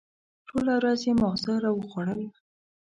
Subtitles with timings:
[0.47, 2.21] ټوله ورځ یې ماغزه را وخوړل.